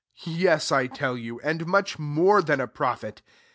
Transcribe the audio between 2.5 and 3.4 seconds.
a prophet.